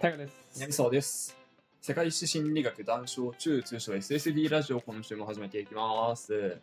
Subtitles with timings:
[0.00, 0.34] タイガです。
[0.56, 1.36] 南沢です。
[1.80, 6.60] 世界史心理学談笑中通称 SSD ラジオ今週も始めていきます。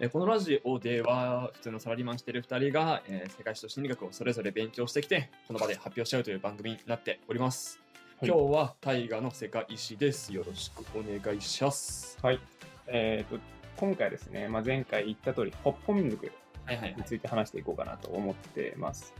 [0.00, 7.78] えーこのラジオでは普通のサラリーマンしている2人が、えー世界史と心理学をそれぞれ勉強してきてこの場で発表しちゃうという番組になっております。
[8.18, 10.32] はい今日は大河の世界史です。
[10.32, 12.18] よろしくお願いします。
[12.22, 12.40] はい。
[12.86, 13.40] えっ、と、
[13.76, 16.30] 今回ですね、まあ、前回言った通り、北方民族
[16.64, 19.12] はいはいについて話していこうかなと思ってます。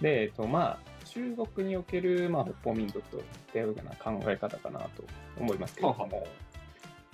[0.00, 3.22] で、えっ、と、まあ、中国における、まあ、北方民族といっ
[3.52, 5.02] たような考え方かなと
[5.40, 6.26] 思いますけれども、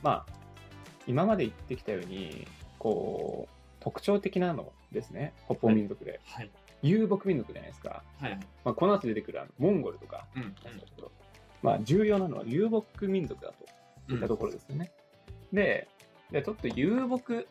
[0.03, 0.33] まあ、
[1.07, 2.49] 今まで言ってきたように、
[2.81, 6.21] こう、特徴的なのですね、北方民族で。
[6.25, 6.51] はい
[6.85, 8.03] 遊牧民族じゃないですか。
[8.19, 8.41] はいはい。
[8.65, 10.53] まあ、この後出てくるあのモンゴルとか、うん
[11.63, 13.55] まあ、重要なのは遊牧民族だと
[14.09, 14.91] うんいったところですよね。
[15.53, 15.87] で、
[16.33, 17.45] でちょっと遊牧っ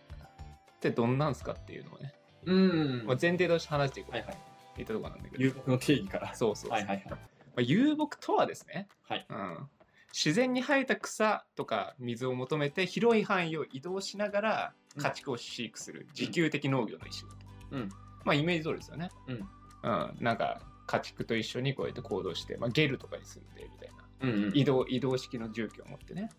[0.82, 3.06] てどんなんすかっていうのをね、うん。
[3.06, 4.38] まあ、前提として話していこうはいはい。
[4.86, 6.36] ったところなんだけど、遊牧の定義から。
[6.36, 7.06] そうそうそう、はいはいはい。
[7.10, 7.18] ま
[7.58, 9.26] あ、遊牧とはですね、はい。
[9.30, 9.70] うん、
[10.14, 17.46] 自然に生えた草とか水を求めて広い範囲を移動しながらうん家畜を飼育する自給的農業の一種だと。
[17.72, 17.90] うん。
[18.26, 19.10] まあイメージ通りですよね。
[19.28, 19.36] うん。
[19.84, 23.96] うん、なんか家畜と一緒にこうやって行動して、まあ、ゲルとかに住んでみたいな。
[24.22, 24.52] うんうん。
[24.54, 26.30] 移動移動式の住居を持ってね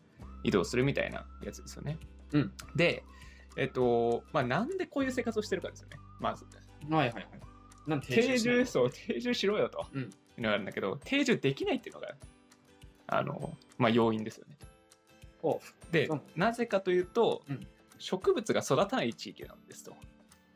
[0.44, 1.98] 移動するみたいなやつですよね。
[2.32, 3.04] うんで
[3.56, 6.44] えっとまあなんでこういう生活をしてるかですよねまず。
[6.90, 7.26] はいはいはい。
[7.86, 10.04] なんで定住そう定住しろよと、うんい
[10.38, 12.14] うのがあるんだけど定住できないっていうのが
[13.06, 14.56] あのまあ要因ですよね。
[15.42, 17.66] おでなぜかというと、うん
[17.98, 19.94] 植物が育たない地域なんですと。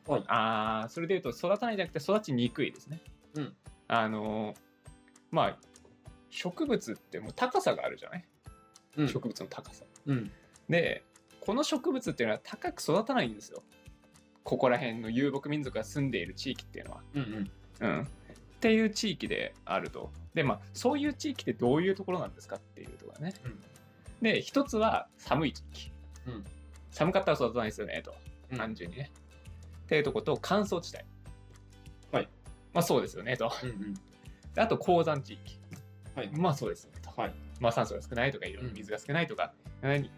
[0.08, 3.00] はいああそれでいうと育たないじゃなくて育ちにくいですね。
[3.34, 4.54] うんあの
[5.30, 5.58] まあ
[6.28, 8.24] 植物ってもう高さがあるじゃない、
[8.96, 9.84] うん植物の高さ。
[10.06, 10.32] うん。
[10.68, 11.04] で
[11.40, 13.62] この植物っていうのは高く育たないんですよ
[14.46, 17.00] ここら辺の遊牧民族が住んでいる地域っていうのは。
[17.14, 17.88] うんうん。
[17.88, 18.04] うん、っ
[18.60, 20.12] ていう地域であると。
[20.34, 23.34] でまあそういう地域ってどういうところなんですかっていうところね。
[23.44, 23.60] うん
[24.22, 25.90] で一つは寒い地域。
[26.28, 26.44] うん
[26.92, 28.14] 寒かったら育たないですよねと
[28.52, 29.10] うん単純にね。
[29.84, 31.04] っていうとこと乾燥地帯。
[32.12, 32.28] はい。
[32.72, 33.50] まあそうですよねと。
[33.64, 33.94] うんうん。
[34.54, 35.58] であと高山地域。
[36.14, 36.30] はい。
[36.32, 37.20] まあそうですよねと。
[37.20, 37.34] はい。
[37.58, 39.52] まあ酸素が少ないとかいろいろ水が少ないとか、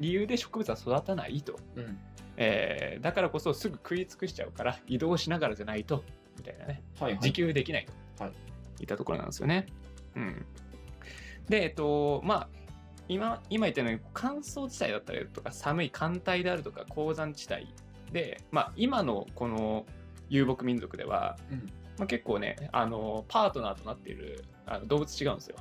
[0.01, 1.59] 理由で植物は育たないと。
[1.77, 1.99] うん。
[2.41, 6.03] えーだからこそすぐ食い尽くしちゃうから移動しながらじゃないと
[6.39, 7.21] みたいなねはいはい。
[7.21, 8.33] 自給できないと、はい
[8.81, 9.67] い、ったところなんですよね。
[10.17, 10.47] うん、
[11.49, 12.49] でえっとまあ
[13.09, 17.73] 今今言ったように乾燥地帯だったりとか寒い寒帯であるとか高山地帯
[18.13, 19.85] で、まあ、今のこの
[20.31, 21.59] 遊牧民族では、うん。
[21.99, 25.57] まあ、結構ねあのパートナーとなっているあの動物違うんですよ。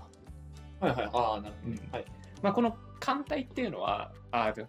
[0.80, 1.10] はいはい。
[1.12, 1.82] ああ、なるほうんど。
[1.92, 2.06] はい。
[2.44, 4.66] まあ、この寒帯っていうのはあで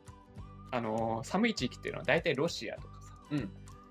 [0.71, 3.51] あの寒い地域っていうのは大体ロシアとかさうん。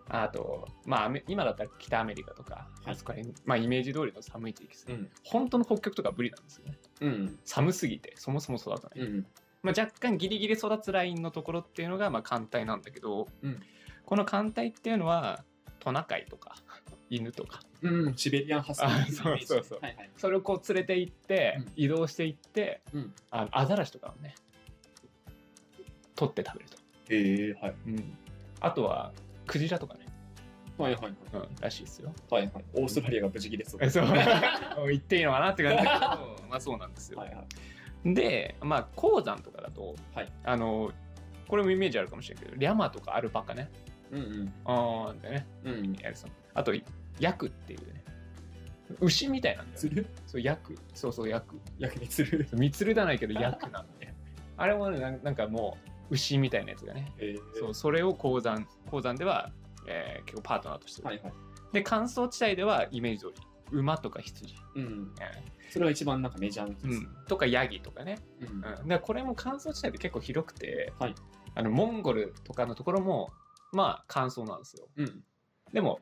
[0.09, 5.09] あと、まあ今だったら北アメリカとか、はいあそこら辺まあ、イメージ通りの寒い地域ですね、うん。
[5.23, 6.77] 本当の北極とか無理なんですよね。
[7.01, 7.39] うん。
[7.43, 8.99] 寒すぎて、そもそも育たない。
[8.99, 9.25] うん。
[9.63, 13.61] まあ、若干ギリギリ育つラインのところっていうのが、まあ、寒帯なんだけど、うん
[14.05, 15.43] この寒帯っていうのは、
[15.79, 16.55] トナカイとか、
[17.09, 18.15] 犬とか、うん。
[18.15, 20.09] シベリアンハスキーあそうそうそうはいはい。
[20.15, 24.35] それをこう連れて行って、うん移動していって、うんあのアザラシとかをね、
[26.17, 26.77] 取って食べると。
[27.09, 27.75] ええ、はい。
[27.87, 28.17] うん、
[28.59, 29.13] あとは、
[29.45, 30.01] クジラとかね、
[30.77, 31.13] はいはいはい。
[31.33, 32.13] うん、らしいですよ。
[32.29, 32.65] はいはい。
[32.73, 33.79] オーストラリアが無事切れそう。
[33.81, 35.87] えそう は言っていいのかなって感じだけ
[36.43, 37.23] ど、 まあそうなんですよ。
[37.23, 37.43] いは
[38.05, 38.13] い。
[38.13, 40.91] で、まあ鉱山とかだと、はいあの、
[41.47, 43.69] これもイメージあるかもしれないけど、リャマとかアルパカね。
[44.11, 44.53] うんうん。
[44.65, 45.93] あーってね、うん。
[45.93, 46.73] やるさあと、
[47.19, 48.03] ヤクっていうね。
[49.01, 50.05] 牛みたいなんだよ。
[50.25, 50.77] そう、ヤク。
[50.93, 51.59] そうそう、ヤク。
[51.77, 52.47] 役につる？
[52.53, 54.13] ミツルじゃないけど、ヤクなんで。
[54.57, 57.13] あれもね、なんなんかもう、牛みたいなやつがね。
[57.19, 57.59] ええ。
[57.59, 59.51] そう、それを鉱山、鉱山では、
[59.87, 61.07] えー結構パートナーとしてる。
[61.07, 61.33] はいはい。
[61.73, 63.33] で、乾燥地帯ではイメージ通り、
[63.71, 64.55] 馬とか羊。
[64.75, 65.13] うん。
[65.21, 68.19] えそれが一番なんかメジャーなうん、とかヤギとかね。
[68.41, 71.15] うんうん、だからこれも乾燥地帯って結構広くて、はい
[71.55, 73.31] あのモンゴルとかのところも
[73.73, 75.23] まあ乾燥なんですようん。
[75.73, 75.99] でも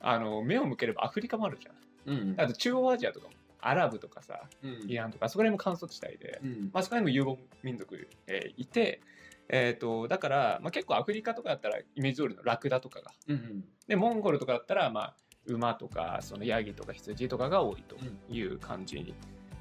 [0.00, 1.72] あの目を向ければアフリカもあるじゃ
[2.12, 2.40] んうん。
[2.40, 6.70] あと中央アジアとかもアラブとかさうんイランとかそこら辺も乾燥地帯で、うん。
[6.72, 9.00] まあ、そこら辺も遊牧民族、えーいて、
[9.48, 13.64] えー、とだから、まあ、結構アフリカとかだったらイメージ通りのラクダとかがうん。
[13.86, 15.14] でモンゴルとかだったら、まあ、
[15.46, 17.96] 馬とかそのヤギとか羊とかが多いと
[18.32, 19.14] いう感じに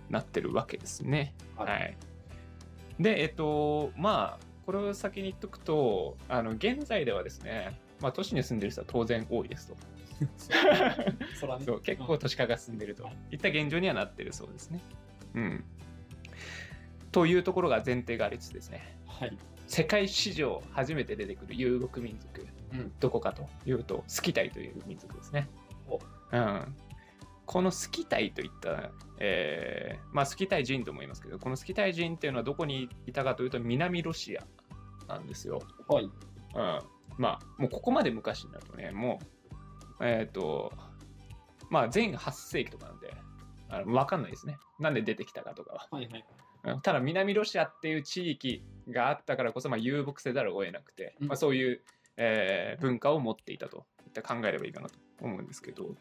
[0.09, 1.33] なってるわけですね。
[1.55, 1.97] ははい
[2.99, 9.75] い、でえっとまあこれを先に言っとくとあの現在ではですね、まあ、都市に住んでる人は当然多いですと。
[11.65, 14.79] そう結構都市化が進んでるといった現状にはなってるそうですね。
[15.33, 15.63] うん、
[17.11, 19.37] というところが前提がありつつですねはい。
[19.71, 22.91] 世界史上初めて出てくる遊牧民族うん。
[22.99, 25.49] どこかというとスキタイという民族ですね。
[25.87, 25.97] お
[26.33, 26.75] うん、
[27.45, 34.45] このスキタイといった、えーまあ、スキタイ人とも言いますけど、このスキタイ人っていうのはどこにいたかというと、南ロシア
[35.07, 35.61] なんですよ。
[35.87, 36.03] はい。
[36.03, 36.11] うん、
[37.17, 39.19] まあ、もうここまで昔になるとね、も
[40.01, 40.73] う、えっ、と、
[41.69, 43.13] まあ、前8世紀とかなんで、
[43.69, 44.57] あの分かんないですね。
[44.79, 45.87] なんで出てきたかとかは。
[45.91, 46.25] はいはい。
[46.63, 46.81] うん。
[46.81, 51.27] ただ南ロシアっていう地域があったからこそ、まあ、遊牧せざるを得なくて、うん。
[51.27, 51.81] まあ、そういう、
[52.17, 55.95] えー文化を持っていたといった考えればいいかなと思うんですけど、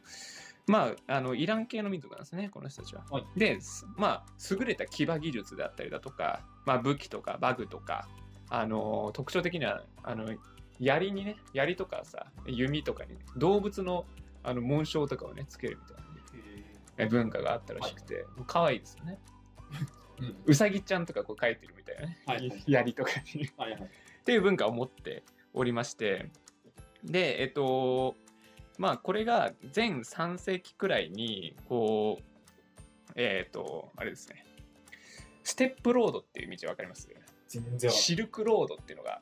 [0.66, 3.04] まあ、あのイラン系の民族なんですねこの人たちは。
[3.10, 3.24] はい。
[3.38, 8.08] で、すまあ、優れた騎馬技術であったりだとか、まあ、武器とかバグとか、
[8.48, 10.28] あの特徴的にはあの
[10.78, 14.04] 槍にね槍とかさ弓とかに、動物の
[14.42, 16.10] あの紋章とかをねつけるみたいな
[16.96, 19.18] え文化があったらしくて、もう可愛いですよね。
[20.44, 22.64] うさぎちゃんとかこう書いてるみたいなね、はいはい。
[22.66, 23.44] 槍とかに。
[23.46, 23.90] っはいはい。
[24.24, 25.22] ていう文化を持って
[25.54, 26.30] おりまして。
[27.04, 28.14] でえっと
[28.78, 34.44] まあこれが前3世紀くらいにこうえっとあれですね。
[35.42, 37.08] ステップロードっていう道わかります？
[37.48, 39.20] 全然わシルクロードっていうのが。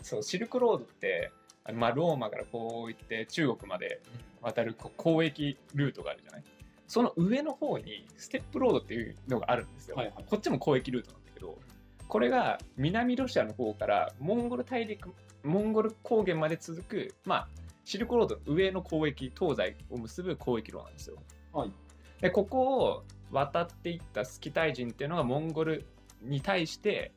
[0.00, 1.30] そうシルクロードって
[1.74, 4.00] まあローマからこう行って中国まで
[4.40, 6.44] 渡る交易ルートがあるじゃない？
[6.92, 10.24] その上の方にステップロードっていうのがあるんですよ、はいはい。
[10.28, 11.58] こっちも交易ルートなんだけど
[12.06, 15.08] これが南ロシアの方からモンゴル大陸
[15.42, 17.48] モンゴル高原まで続くまあ
[17.86, 21.16] シルクロードの上の交易東西を結ぶ交易路なんですよ。
[21.54, 21.72] はい。
[22.20, 25.86] でここを渡っていったスキタイ人っていうのがモンゴル
[26.20, 27.12] に対して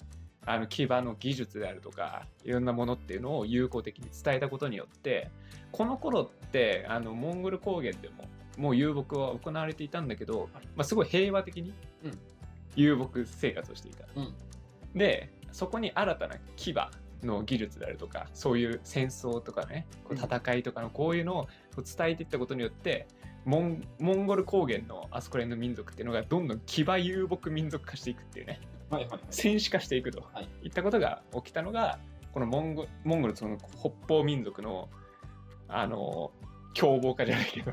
[0.45, 5.29] あの騎馬の技術であるとかいろんなものっていうのを友好的に伝えたことによって
[5.73, 8.23] この頃ってあのモンゴル高原でも
[8.57, 11.73] もう遊牧は行われていたんだけど、まあ、すごい平和的に
[12.03, 12.19] うん
[12.75, 14.05] 遊牧生活をしていた。
[14.15, 14.33] うん。
[14.95, 16.91] でそこに新たな騎馬
[17.23, 23.07] の技術であるとかそういう戦争とかねこう戦いとかのこういうのを伝えていったことによって
[23.45, 28.59] モンモンゴル高原のあそこら辺の民族っていうのがどんどん騎馬遊牧民族化していくっていうね
[28.89, 29.21] はいはいはい。
[29.29, 31.99] 戦士化していくとはいいったことが起きたのが
[32.33, 34.89] このモンゴモンゴルその北方民族の
[35.67, 36.31] あの
[36.73, 37.71] 凶暴化じゃないけど、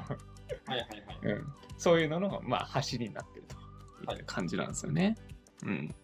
[0.66, 0.88] はいはい
[1.26, 1.34] はい。
[1.34, 3.46] うん、そういうのの、まあ、走りになってる
[4.04, 5.16] といった感じなんですよね。
[5.64, 5.94] うん、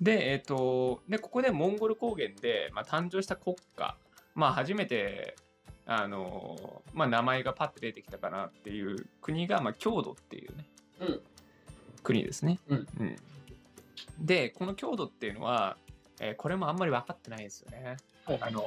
[0.00, 3.96] で、えっ、と、で、ここでモンゴル高原で、まあ、誕生した国家、
[4.34, 5.36] まあ、初めて、
[5.86, 10.66] あの、まあ、名前がパッて出てきたかなっていう国が、まあ、郷土っていうね、
[11.00, 11.20] うん
[12.02, 12.58] 国ですね。
[12.68, 12.86] うん
[14.18, 15.76] で、この郷土っていうのは、
[16.20, 17.96] えーこれもあんまり分かってないんですよね。
[18.24, 18.64] はいあの、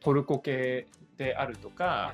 [0.00, 0.86] トルコ系
[1.18, 2.12] であるとか、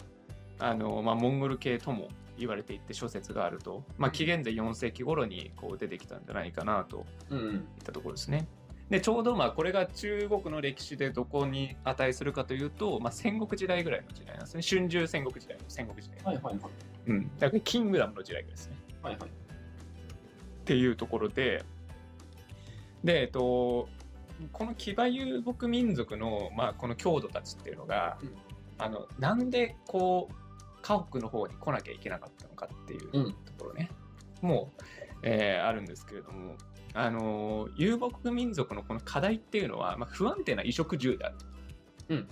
[0.58, 2.08] あのまあ、モンゴル系とも
[2.38, 7.04] 言われていて諸説があると、まあ、紀元前4世紀頃にこう出てきたんじゃないかなと。
[7.30, 8.46] いったところですね。
[8.90, 16.72] でちょうどまあこれが中国の歴史でどこに値するかというと、まあ、戦国時代ぐらいの時代なんですね春秋戦国時代の戦国時代、はいはいはい。
[17.06, 19.30] うん、だからキングダムの時代ですねはいはい。
[19.30, 19.32] っ
[20.66, 21.64] ていうところで
[23.02, 23.88] でえっと
[24.52, 28.41] この騎馬遊牧民族の、まあ、この郷土たちっていうのが、うん
[28.82, 30.34] あのなんでこう
[30.82, 33.32] 家北の方に来なきゃいけなかったのかっていううん。
[33.32, 33.90] ところね、
[34.40, 34.82] もう、
[35.22, 36.56] えーあるんですけれども。
[36.94, 41.44] あの遊牧民族のこの課題っていうのは、まあ、不安定な衣食住であると。
[42.10, 42.28] うん。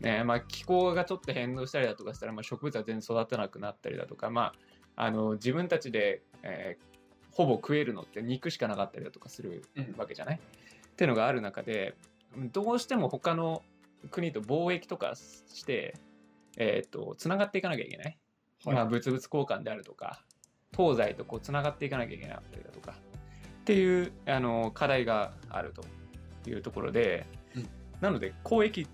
[0.00, 4.54] ねまあ、気候がちょっと変動したりだとかしたら、まあ、植物は全然育たなくなったりだとか、ま
[4.96, 6.86] あ、あの自分たちで、えー
[7.32, 9.94] ほぼ食えるのって肉しかなかったりだとかするうん。
[9.98, 11.94] わけじゃない、っていうのがある中で
[12.54, 13.62] どうしても他の
[14.10, 15.94] 国と貿易とかして、
[16.56, 18.18] えー、とつながっていかなきゃいけない、
[18.64, 20.22] まあ、物々交換であるとか
[20.76, 22.92] 東西とこうつながっていかなきゃいけなかったりだとか。
[22.92, 25.82] っていうあの課題があると
[26.48, 27.68] いうところで、うん。
[28.00, 28.86] なので交易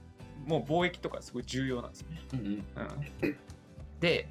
[0.46, 2.20] もう貿易とかすごい重要なんですよね。
[2.32, 2.46] うんうん。
[2.46, 3.36] うん。
[4.00, 4.28] で、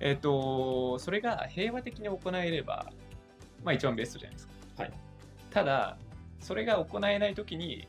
[0.00, 2.90] えっ、と、それが平和的に行えれば、
[3.62, 4.52] まあ一番ベストじゃないですか。
[4.78, 4.92] はい。
[5.50, 5.98] ただ、
[6.40, 7.86] それが行えないときに、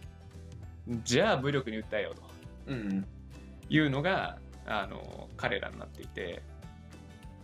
[1.04, 2.22] じゃあ武力に訴えようと
[2.68, 3.08] うんうん。
[3.70, 6.44] いうのが、あの、彼らになっていて、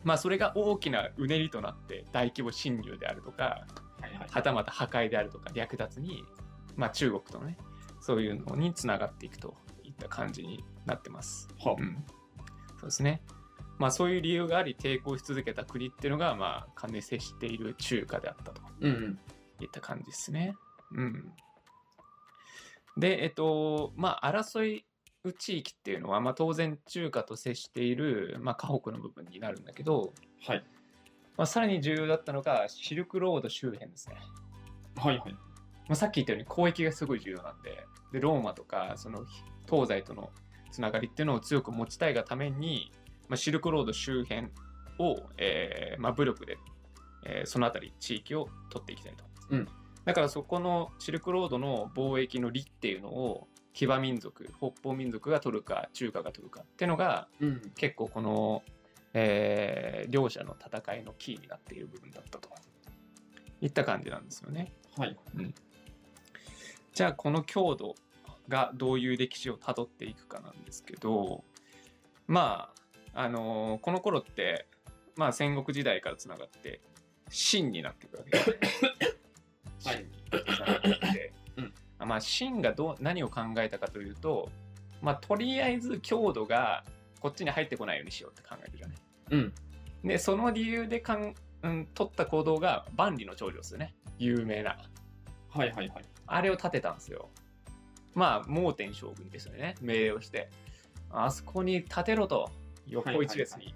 [0.03, 3.65] まあそれが大きなうねりとなって大規模侵入であるとか、
[4.01, 4.27] はいはい。
[4.29, 6.23] はたまた破壊であるとか略奪に、
[6.75, 7.57] まあ中国とのね、
[7.99, 11.47] そういうのにつながっていくといった感じになってます。
[11.59, 12.03] はうん、
[12.79, 13.21] そうですね。
[13.77, 18.61] まあそういう理由があり抵抗し続けた国っていうのがまあ完全に接している中華であったと。
[19.63, 20.55] いった感じですね。
[20.95, 21.31] うん。
[22.97, 24.85] で、えっと、まあ争い
[25.23, 30.13] う地域っていうのは、まあ当然中華と接している、まあ河北の部分になるんだけど、
[30.45, 30.63] はい。
[31.37, 34.15] まあさらに重要だったのがシルクロード周辺ですね。
[34.95, 35.33] はいはい。
[35.33, 39.25] まあ、さっき言ったように交易がすごい重要なんで、でローマとかその
[39.69, 40.29] 東西との
[40.71, 42.91] つながりっていうのを強く持ちたいがために、
[43.27, 44.47] まあ、シルクロード周辺
[44.99, 46.57] を、えーまあ、武力で、
[47.25, 49.23] えーその辺り地域を取っていきたいと。
[49.51, 49.67] うん
[50.03, 57.71] だからそこのシルクロードの貿易の利っていうのを騎馬民族北方民族が取るか中華が取るかっていうのがうん。
[57.75, 58.63] 結構この、
[59.13, 62.49] えー両者の戦いのキーになっている部分だったと
[63.61, 64.73] いった感じなんですよね。
[64.97, 65.17] はい。
[66.93, 67.95] じゃあこの郷土
[68.49, 71.43] がどういう歴史をたどっていくかなんですけど
[72.27, 72.71] ま
[73.13, 74.67] ああのーこの頃って、
[75.15, 76.81] まあ、戦国時代からつながって
[77.29, 78.57] 秦になっていくわけですね。
[79.79, 81.33] つながって
[82.05, 84.49] まあ秦がどう何を考えたかというと、
[85.01, 86.83] まあ、とりあえず郷土が
[87.19, 88.97] こっちに入ってこないようにしようって考えるじゃない。
[89.31, 89.53] うん。
[90.03, 94.77] でその理由でかん、うん、取った行動が万里の長城ですよね有名な。
[95.49, 96.05] はいはいはい。
[96.27, 97.29] あれを建てたんですよ。
[98.13, 99.75] まあ、盲天将軍ですよね。
[99.81, 100.49] 命令をして。
[101.11, 102.49] あそこに建てろと。
[102.87, 103.65] 横一列に。
[103.65, 103.75] はい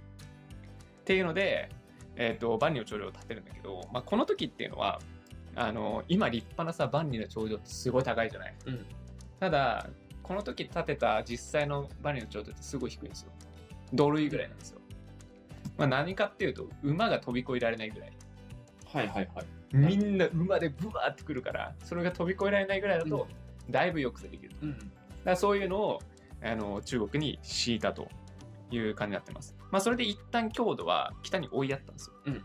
[1.06, 1.70] っていうので、
[2.16, 5.00] えっ、と、万里の長城を建てるんだけど、まあ、この時っていうのは、
[5.56, 8.56] あの、今立派なさ、万里の長城ってすごい高いじゃない？
[8.68, 8.86] うん。
[9.40, 9.90] ただ、
[10.22, 13.32] この時建てた実際の万里の長城ってすごい低いんですよ。
[13.94, 14.82] 土塁ぐらいなんですよ。
[15.78, 18.12] まあ、何かっていうと、馬が飛び越えられないぐらい。
[18.94, 19.46] はいはいはい。
[19.72, 23.28] みんな馬でブワーってくるから、それが飛び越えられないぐらいだと、
[23.70, 24.56] だいぶ抑制できる。
[24.62, 24.92] うん。
[25.24, 26.00] らそういうのを
[26.42, 28.08] あの中国に敷いたと
[28.72, 29.56] いう感じになってます。
[29.72, 32.16] まあ、それで一旦強度は北に追いやったんですよ。
[32.26, 32.44] うん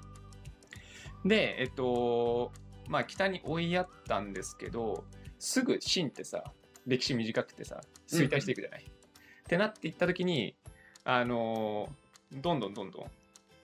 [1.22, 2.50] で、えっと、
[2.90, 5.04] まあ北に追いやったんですけど、
[5.38, 6.44] すぐ秦ってさ、
[6.86, 8.82] 歴史短くてさ、衰退していくじゃない？
[8.84, 10.56] ってなっていった時に、
[11.04, 11.88] あの
[12.32, 13.06] どんどんどんどん、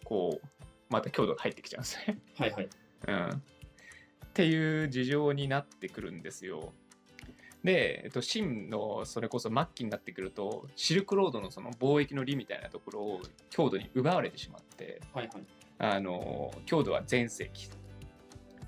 [0.05, 0.47] こう、
[0.89, 2.19] また強度が入ってきちゃうんですね。
[2.39, 2.69] はいはい。
[3.09, 3.39] うん、っ
[4.33, 6.73] ていう事情になってくるんですよ。
[7.65, 15.45] で、えっと、秦のそれこそ末期になってくるとシルクロードのその貿易の利みたいなところを強度に奪われてしまってはいはい。
[15.79, 17.77] あの強度は全盛期と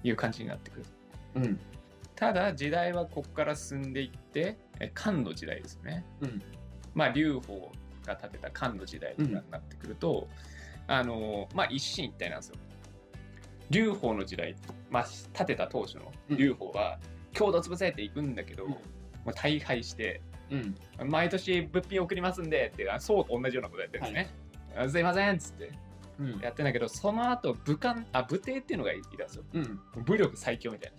[0.02, 0.84] いう感じになってくる。
[1.36, 1.60] うん。
[2.14, 6.04] ただ時代はここから進んでいってえ漢の時代ですよね。
[6.20, 6.42] うん。
[6.94, 7.60] まあ劉邦
[8.04, 10.28] が建てた漢の時代とかになってくると、
[10.86, 12.56] あのまあ一進一退なんですよ。
[13.70, 14.56] 劉邦の時代、
[14.90, 16.98] まあ、建てた当初の劉邦は
[17.32, 18.76] 強度潰せっていくんだけど、うんま
[19.26, 20.74] あ、大敗してうん。
[21.10, 24.30] 毎年物品送りますんでってあそうと同じようなことやってるんですね。
[24.76, 25.74] あすいませんっつってうん。
[26.40, 29.44] やってんだけどその後武漢あ武帝っていうのがいたんですよ。
[29.52, 29.80] うん。
[30.04, 30.98] 武力最強みたいな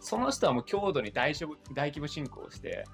[0.00, 1.34] その人はもう強度に大
[1.74, 2.84] 大規模侵攻をして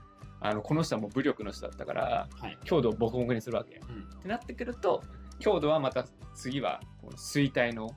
[0.41, 2.59] あのこの人はもう武力の人だったからはい。
[2.65, 3.77] 強度をボコボコにするわけ。
[3.77, 3.79] っ
[4.23, 5.03] てなってくると
[5.39, 7.91] 強度はまた次はこの衰退の、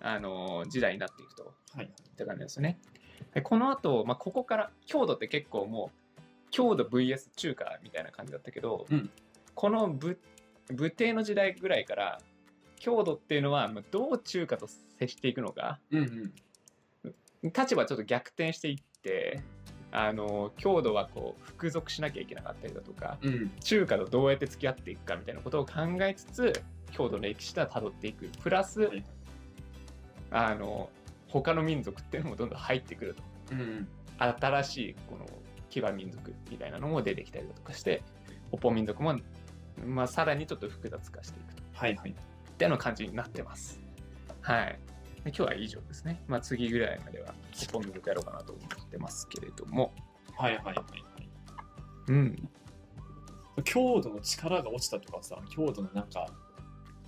[0.00, 1.86] あのー時代になっていくとはい。
[1.86, 2.78] いった感じですね。
[3.34, 9.10] でこの後、まあここから強度って結構もう強度 VS 中華みたいな感じだったけど、うん
[9.54, 10.18] この武
[10.70, 12.20] 武帝の時代ぐらいから
[12.82, 16.32] 強度っていうのはまあどう中華と接していくのかうん
[17.44, 17.52] うん。
[17.52, 19.40] 立場ちょっと逆転していって
[19.92, 23.50] あの強度はこう服属しなきゃいけなかったりだとかうん。
[23.60, 26.52] 中華とどうやって付き合っていくかみたいなことを考えつつ
[26.90, 29.04] 郷土の歴史では辿っていくプラス、はい
[30.34, 30.90] あの
[31.28, 33.22] 他の民族っていうのもどんどん入ってくると
[33.52, 33.88] うん。
[34.18, 35.26] 新しいこの
[35.70, 38.02] 騎馬民族みたいなのも出てきたりだとかして
[38.50, 39.18] 北方民族も、
[39.86, 42.14] まあ、さらにちょっと複雑化していくとはいはい。
[42.62, 43.80] っていうような感じになってます。
[44.40, 44.78] はい。
[45.24, 49.92] で今日は以上ですね、まあ、次ぐらいまでは北方民族やろうかなと思ってますけれども。
[50.36, 50.84] はいはいはいはい。
[52.08, 52.48] うん。
[53.64, 56.26] 強度の力が落ちたとかさ、強度のなんか、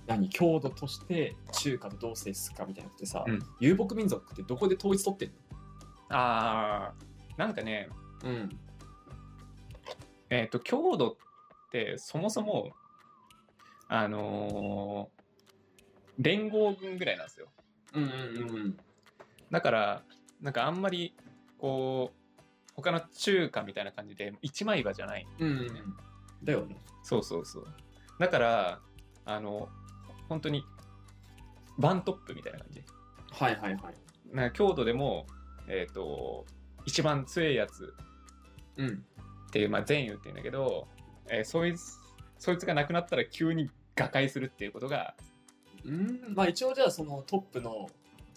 [0.07, 3.39] 何、強度として中華とどう接するかみたいなのってさ、うん。
[3.59, 5.31] 遊牧民族ってどこで統一取ってん
[6.09, 7.89] あーなんかね
[8.23, 8.49] のうん。
[10.29, 11.15] えっ、と、強度っ
[11.71, 12.71] てそもそも、
[13.87, 15.24] あのー
[16.19, 17.47] 連合軍ぐらいなんですよ。
[17.93, 18.77] うんうんうん
[19.51, 20.03] だから、
[20.41, 21.15] なんかあんまり、
[21.59, 25.27] こう、他の中華みたいな感じで一枚岩じゃない。
[25.39, 25.49] うん。
[25.49, 25.95] うんうん。
[26.43, 26.77] だよね。
[27.03, 27.67] そうそうそう。
[28.19, 28.79] だから、
[29.25, 29.69] あの、
[30.27, 30.63] 本当に、
[31.77, 32.83] ワントップみたいな感じ。
[33.31, 33.95] はいはいはい。
[34.31, 35.25] なんか強度でも、
[35.67, 36.45] えっ、と、
[36.85, 37.93] 一番強いやつ
[38.77, 39.05] うん。
[39.47, 40.87] っていう、まあ、善友っていうんだけど、
[41.29, 41.97] えーそいつ、
[42.37, 45.15] そいつが亡くなったら急に瓦解するっていうことが、
[45.85, 46.33] うん。
[46.35, 47.89] まあ一応じゃあそのトップの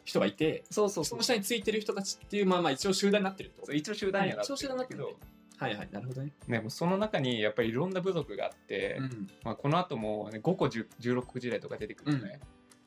[0.04, 5.16] 人がいて、そうそその下についてる人たちっていう、まあまあ一応集団になってると一応集団にはなってはい一応集団になってるけど、
[5.58, 5.88] はいはい。
[5.90, 6.32] なるほどね。
[6.46, 9.28] ね、もうその中にやっぱりいろんな部族があって、うん。
[9.42, 12.40] まあ、この後も、ね、5個10 16個時代とか出てくるのね、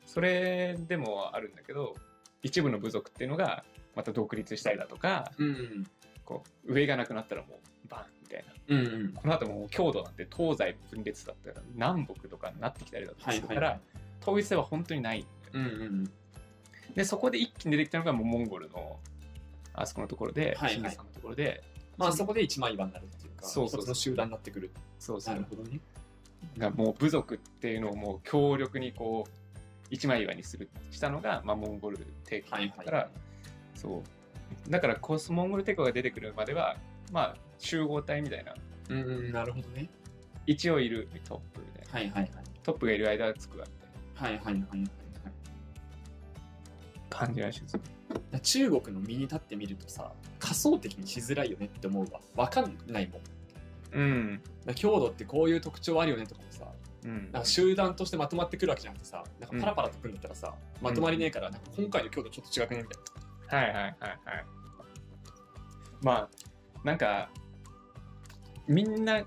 [0.06, 1.94] それでもあるんだけど
[2.42, 3.64] 一部の部族っていうのが
[3.94, 5.86] また独立したりだとかうん。
[6.24, 9.12] こう上がなくなったらもうバンみたいなうんうん。
[9.12, 15.26] この後もう強度なんて東西分裂だったら南北とかになってきたりだとかするから、はいはいはい統一性は本当にない。
[15.52, 16.12] うんうん
[16.94, 18.98] でそこで一気に出てきたのがもうモンゴルの
[19.72, 20.92] あそこのところで、はいはい。
[20.92, 21.62] さんのところで
[21.96, 24.70] まあそこで一枚岩になるっていうか、そうそうの集団になってくる。
[24.98, 25.34] そうそう。
[25.34, 25.80] なるほどね。
[26.58, 29.30] がもう部族っていうのをもう強力にこう
[29.90, 33.10] 一枚岩にするしたのが、まあ、モンゴル帝国だから、はいはい。
[33.74, 34.02] そ
[34.68, 34.70] う。
[34.70, 36.76] だからコスモンゴル帝国が出てくるまでは
[37.10, 38.54] まあ集合体みたいな。
[38.88, 39.88] うんうん、なるほどね。
[40.46, 42.30] 一応いるトップみたいなはいはい。
[42.62, 43.66] トップがいる間はつくわ
[44.14, 44.32] はい。
[44.34, 44.90] はいはいはいはい
[47.10, 48.40] 感じらしいですはい。
[48.40, 52.20] 中国の身に立ってみるとさ、仮想的にしづらいよねって思うわ。
[52.34, 53.20] わかんないもん。
[53.94, 56.64] うんだ強度ってこういう特徴あるよねとかもさ、
[57.04, 62.88] うんなんか集団としてまとまってくるわけじゃなくてさ、なんかパラパラとくるんだったらさ、まとまりねえから、なんか今回の強度ちょっと違くねみ
[63.48, 64.44] たいはいはいはいはい
[66.00, 66.28] まあ
[66.82, 67.28] なんか
[68.66, 69.24] みんなや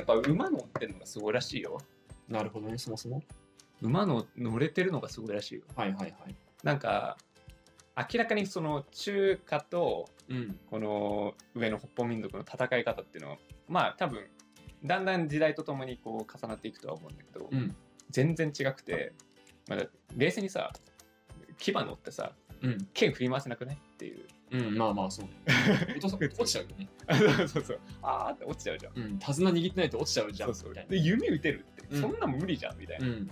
[0.00, 1.78] っぱ馬乗ってるのがすごいらしいよ
[2.28, 2.38] な。
[2.38, 3.22] なるほどね、そもそも。
[3.82, 6.34] 馬の乗れてるのがすごいらしいよはいはいはい。
[6.62, 7.18] なんか
[7.96, 10.58] 明らかにその中華とうん。
[10.70, 13.36] この上の北方民族の戦い方っていうのは
[13.68, 14.26] まあ多分
[14.84, 17.76] だんだん時代とともにこう重なっていくとは思うんだけど、うん。
[18.10, 19.12] 全然違くて、
[19.68, 20.72] まあ、冷静にさ
[21.58, 22.88] 牙乗ってさうん。
[22.94, 25.32] 剣振り回せなくないっていううん、まあまあそうね。
[25.96, 26.88] 落とさ 落ちちゃうよね。
[27.38, 29.18] そうそうそうあーって落ちちゃうじゃんうん。
[29.18, 30.54] 手綱握ってないと落ちちゃうじゃん。
[30.54, 33.30] そうそうで弓打てるって、うんそんな無理じゃんみたいな、うん。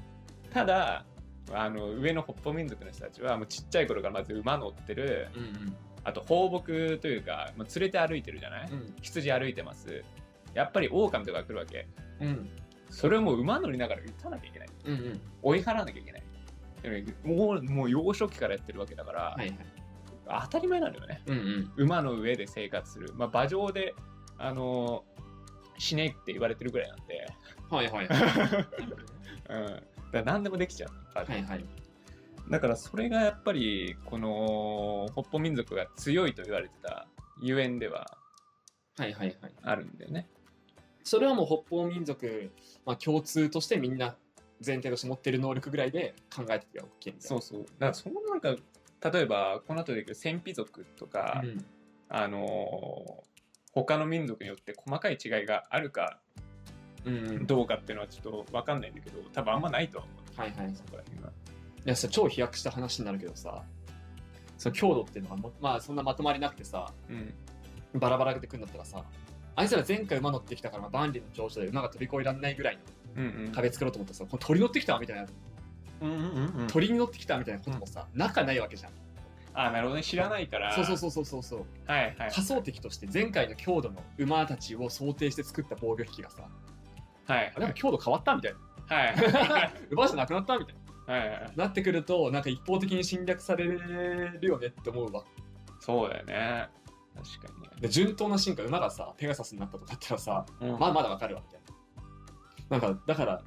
[0.50, 1.04] ただ
[1.52, 6.64] あの上の北方民族の人たちはもうちっちゃい頃からまず馬乗ってるうんあと放牧
[6.98, 8.94] というか、まあ、連れて歩いてるじゃない、うん。
[9.00, 10.02] 羊歩いてます
[10.52, 11.86] やっぱり狼とか来るわけ
[12.20, 12.48] うん。
[12.90, 15.20] それをもう馬乗りながら撃たなきゃいけないうんうん。
[15.42, 16.23] 追い払わなきゃいけないで
[17.24, 19.58] ももうもう幼少期からやってるわけだから、はいはい。
[20.42, 21.72] 当たり前なのよねうんうん。
[21.76, 23.94] 馬の上で生活する、まあ、馬上で
[24.38, 25.04] あの
[25.78, 27.26] 死ねって言われてるぐらいなんで、
[27.70, 28.08] はいはい。
[29.50, 31.64] うん、だから何でもできちゃうはいはい。
[32.50, 37.06] だからそれがやっぱりこの北方民族が強いと言われてた
[37.42, 38.18] ゆえんでは
[38.96, 39.52] はいはいはい。
[39.62, 40.28] あるんだよね。
[41.02, 42.50] それはもう北方民族、
[42.86, 44.16] まあ、共通としてみんな
[44.64, 47.20] 前提として持ってる能力ぐらいで考えてては OK みたいな。
[47.20, 47.62] そうそう。
[47.62, 48.56] だからそのなんか
[49.10, 51.64] 例えばこの後で言う戦費族とか、うん。
[52.08, 53.34] あのー
[53.76, 56.20] 他の民族によって細かい違いがあるか
[57.04, 57.46] うんうん。
[57.46, 60.40] どうかっていうのはちょっと分かんないんだけど多分あんまないとは思う。
[60.40, 60.74] はいはい。
[60.76, 61.30] そこら辺は。
[61.30, 63.64] いやさ、超飛躍した話になるけどさ、
[64.56, 67.34] その強度っていうのがも、まあそんなまとまりなくてさ、うん。
[67.98, 69.04] バラバラでくんだったらさ、
[69.56, 72.82] あいつら前回馬乗ってきたから、まあ、万里の長所で馬が飛び越えられないぐらいの
[73.16, 73.52] うんうん。
[73.52, 75.26] 壁作ろうと思ったらさ、これ鳥乗ってきたみたいな、
[76.02, 76.66] うんうんうんうん。
[76.68, 78.92] 鳥に乗ってきたみたいなこともさ、仲ないわけじゃん。
[79.54, 80.02] あ、なるほどね。
[80.02, 80.74] 知らないから。
[80.74, 81.64] そうそうそうそうそうそう。
[81.86, 82.30] はいはい。
[82.30, 86.48] 仮想敵として前回の強度の馬たちを想定して作った防御機器がさ、
[87.26, 88.54] はいあなんか強度変わったみたい
[88.88, 88.96] な。
[88.96, 89.72] はいはい。
[89.90, 90.74] 馬じゃなくなったみたい
[91.06, 91.14] な。
[91.14, 91.52] はいはい。
[91.56, 95.22] なってくると、なんか一方的に侵略されるよねって思うわ。
[95.80, 96.68] そうだよね。
[97.14, 97.68] 確かにね。
[97.80, 101.60] で順当な進化、馬がさ、ペガサスになったとかだったらさ、うんまあまだわかるわみたい
[102.70, 102.78] な。
[102.78, 103.42] なんか、だから、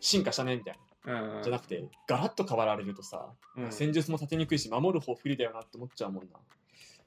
[0.00, 1.42] 進化したねみたいうんな。
[1.42, 6.30] じゃなくて、ガラッと変わられるとさ、うん戦術も立てにくいし、守る方不利だよなって思っちゃうもんな。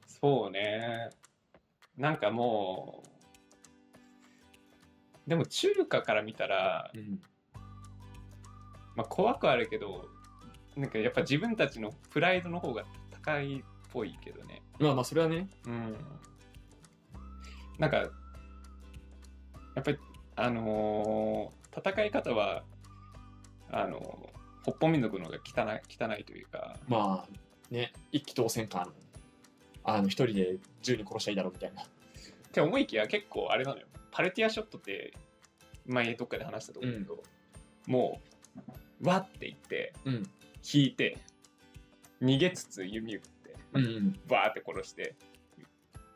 [0.08, 1.10] そうね。
[1.98, 3.04] なんかも
[5.28, 7.22] う、でも中華から見たら、うん。
[8.96, 10.10] まあ、怖くはあるけど、
[10.76, 14.62] なんかやっぱ自分たちのプライドの方が高いっぽいけどね。
[14.80, 15.96] まあまあ、それはね、うん。
[17.80, 18.06] なんか、や
[19.80, 19.98] っぱり、
[20.36, 22.64] あのー戦い方は、
[23.72, 28.94] あのー北方民族の方が汚い汚いというか、まあ、ね、一気当選感、
[29.84, 31.84] あの、一人で10人殺しゃいいだろうみたいな。
[31.84, 31.86] っ
[32.54, 33.88] て思いきや結構あれなのよ。
[34.12, 35.14] パルティアショットって
[35.86, 37.24] 前どっかで話したと思うけど、
[37.88, 38.22] も
[39.02, 40.30] う、わって言って、うん。
[40.74, 41.18] 引いて、
[42.22, 44.20] 逃げつつ弓打って、うんうん。
[44.30, 45.16] バーって殺して、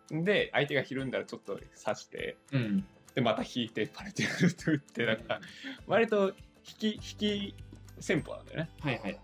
[0.10, 2.86] で、相手がひるんだらちょっと刺して、うん。
[3.17, 5.41] で、また引いて、パルティアショット打って、だから、
[5.88, 7.56] 割と引き、引き
[7.99, 8.69] 戦法なんだよね。
[8.80, 9.19] はいはいはい。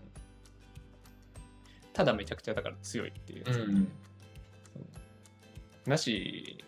[1.92, 3.44] ただめちゃくちゃだから強いっていう。
[3.46, 3.92] うん。
[5.86, 6.64] なし、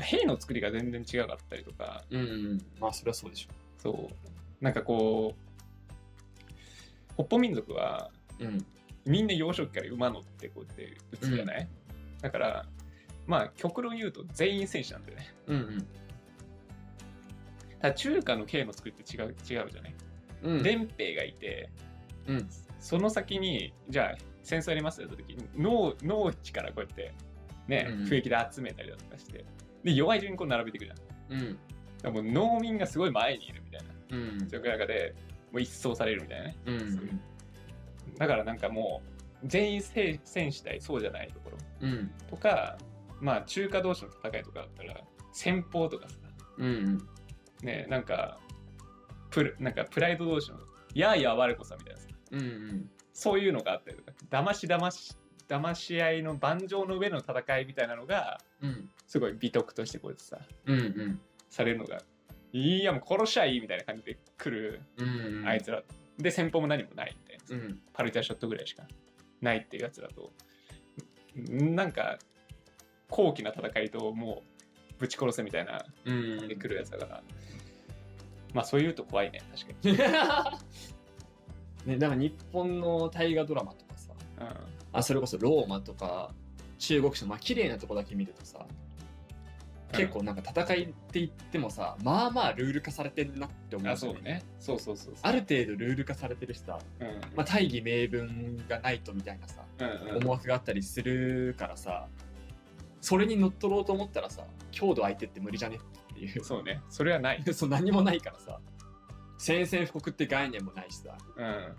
[0.00, 2.58] 兵の作りが全然違かったりとか、うんうん。
[2.80, 4.64] まあ、それはそうでしょそう。
[4.64, 8.44] なんかこう、北方民族はう。
[8.46, 8.66] うん。
[9.04, 11.68] みんな幼少期から馬乗ってこうやって打つじゃない、
[12.22, 12.66] だから、
[13.26, 15.34] まあ極論言うと全員戦士なんだよね。
[15.46, 15.86] うんうん。
[17.80, 19.94] ただ中華の兵の作りって違う違うじゃない、
[20.42, 20.62] うん。
[20.62, 21.70] 連兵がいて、
[22.26, 22.48] うん。
[22.80, 25.02] その先に、じゃあ戦争やります？
[25.02, 27.12] よって時に、農農地からこうやって
[27.66, 29.44] ね、うん雰囲気で集めたりだとかして、
[29.84, 31.40] で、弱い順にこう並べていくじゃん。
[31.40, 31.58] うん。
[32.02, 34.48] らもう農民がすごい前にいるみたいなうん。
[34.48, 35.14] 状況の中で、
[35.52, 36.56] もう一掃されるみたいなね。
[36.66, 36.78] うん。
[36.78, 37.20] そういう
[38.16, 39.02] だからなんかも
[39.42, 42.10] う、全員選選手対そうじゃないところうん。
[42.28, 42.76] とか、
[43.20, 45.00] まあ中華同士の戦いとかだったら、
[45.32, 46.16] 戦法とかさ、
[46.58, 47.08] うん。
[47.62, 48.38] ね、なんか、
[49.30, 50.58] プルなんかプライド同士の、
[50.94, 52.90] やあやあ我こそみたいなさ、うん。
[53.12, 55.16] そういうのがあったりとか、騙し騙し、
[55.48, 58.88] 騙し合いの盤上の上の戦いみたいなのが、うん。
[59.06, 60.78] すごい美徳としてこうやってさ、うん。
[60.78, 61.20] うん。
[61.50, 62.02] されるのが、
[62.52, 65.04] いやもう殺しゃいいみたいな感じで来る、う
[65.42, 65.46] ん。
[65.46, 65.82] あいつら。
[66.18, 67.64] で、戦法も何もないみたいな。
[67.64, 67.80] うん。
[67.92, 68.84] パルティアショットぐらいしか
[69.40, 70.32] ないっていうやつだと、
[71.36, 72.18] んなんか、
[73.08, 74.57] 高貴な戦いともう
[74.98, 76.48] ぶち殺せみたいな、うん。
[76.48, 77.22] で来るやつだから、
[78.54, 80.54] まあそういうと怖いね、確か
[81.86, 81.92] に。
[81.92, 84.12] ね、なんか日本の大河ドラマとかさ、
[84.92, 86.34] あそれこそローマとか
[86.78, 88.66] 中国史のまあ綺麗なとこだけ見るとさ、
[89.92, 93.82] 結構なんか戦いって言ってもさ、まあまあルール化されてんなってうん。
[93.82, 94.42] 思うあ、そうね。
[94.60, 95.22] そうそうそうそう。
[95.22, 97.06] ある程度ルール化されてるしさ、うん。
[97.34, 102.08] まあ、大義名分がないとみたいなさ、うんうん思惑があったりするからさ、
[103.00, 106.44] それに乗っ取ろうと思ったらさ、強度相手って無理じゃねっていう。
[106.44, 106.82] そうね。
[106.88, 107.42] それはない。
[107.52, 108.60] そう何もないからさ、
[109.38, 111.76] 宣戦布告って概念もないしさ、うん。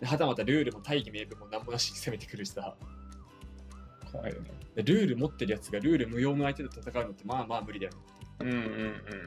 [0.00, 2.76] ではたまたルールも大義名分も何もなしに攻めてくるしさ、
[4.10, 4.50] 怖いよね。
[4.74, 7.98] でルール持ってるやつがルール無用の相手と戦うのってまあまあ無理だよね。
[8.40, 9.26] うんうんうん。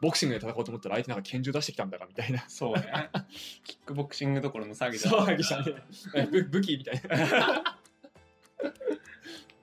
[0.00, 2.44] ボクシングで戦おうと思ったら相手なんか拳銃出してきたんだからみたいな。
[2.48, 3.10] そうね。
[3.64, 7.78] キックボクシングどころの騒ぎだ騒ぎじゃね 武器みたいな。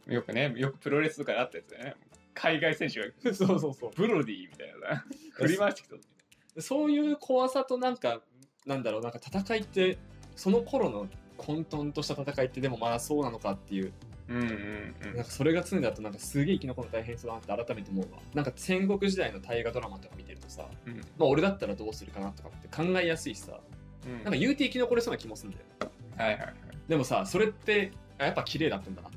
[0.08, 1.96] よくね、よくプロレスとかであったやつだよね。
[2.34, 3.92] 海外選手が、 そうそうそう。
[3.96, 5.06] ブロディみたいなな。
[5.34, 8.22] 振り回してきたそういう怖さとなんか、
[8.66, 9.98] なんだろう、なんか戦いって、
[10.36, 13.94] その頃の混沌とした戦いってでもまあそうなのかっていう。
[14.30, 18.20] うんうんうんなんかそれが常だとなんかすげえ生き残るの大変そうだなって改めて思うわ。
[18.34, 20.98] なんか戦国時代の大河ドラマとか見てるとさ、うん。
[20.98, 23.60] まあ俺だったらどうするかなとかって考えやすいしさ、
[24.06, 25.92] うんなんか言うて生き残れそうな気もするんだよね。
[26.18, 26.56] はいはいはい。
[26.88, 29.12] でもさ、それってあやっぱ綺麗だったんだなっ。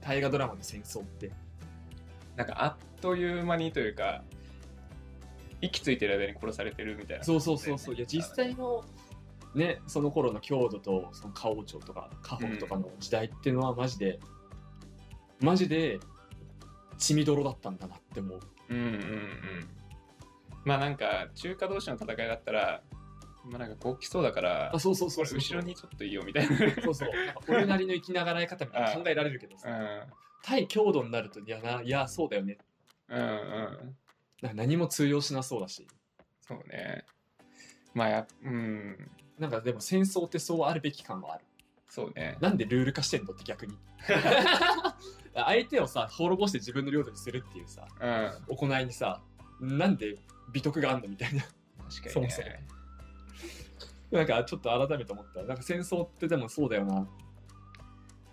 [0.00, 1.30] 大河ドラマの戦争って。
[2.36, 4.22] なんかあっという間にというか、
[5.60, 7.24] 息ついてる間に殺されてるみたいな。
[7.24, 7.94] そうそうそうそう。
[7.94, 8.84] いや実際の
[9.54, 14.20] ね、その頃の郷土とその花王朝とか家宝とかの時代っていうのはマジで、
[15.40, 15.98] マジで
[16.98, 18.40] 血みどろだったんだなって思う。
[18.68, 19.68] うんうんうん。
[20.64, 22.82] まあなんか、中華同士の戦いだったら、
[23.44, 25.24] まあなんかこう来そうだからあ、、そうそうそう。
[25.24, 26.56] 後ろにちょっといいよみたいな。
[26.82, 27.08] そうそう。
[27.08, 30.02] なんか俺なりの生きながらえ方みたいな考えられるけどさ、うん。
[30.42, 32.58] 対強度になると、いやな、いや、そうだよね。
[33.08, 33.96] うんうん。
[34.42, 35.86] な何も通用しなそうだし。
[36.40, 37.04] そうね。
[37.94, 39.10] まあや、うん。
[39.38, 41.44] なんかでも戦争ってそうあるべき感はある。
[41.88, 42.36] そうね。
[42.40, 43.76] なんでルール化してんのって逆に。
[45.34, 48.56] 相手をさ、滅ぼして自分の領土にするっていうさ、うん。
[48.56, 49.22] 行いにさ、
[49.60, 50.16] なんで
[50.52, 51.42] 美徳があんのみたいな。
[51.42, 51.56] 確か
[51.98, 52.10] に、ね。
[52.10, 52.48] そもそも
[54.12, 55.42] なんかちょっと改めて思った。
[55.44, 57.08] なんか戦争ってでもそうだよな。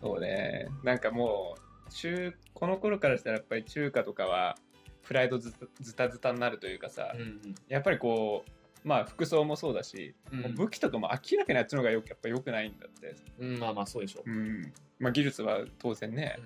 [0.02, 0.68] そうね。
[0.84, 1.56] なんかも
[1.88, 4.58] う、中、この頃からしたらやっぱり中華とかは、
[5.04, 13.16] プライドずずたずたになるというかさ、うんやっぱりこう、まあ服装もそうだし、うんもう武器とかも明らかにあっちの方がよやっぱ良くないんだって。
[13.40, 14.30] うん、まあまあそうでしょう。
[14.30, 14.74] うん。
[15.00, 16.42] まあ技術は当然ね、う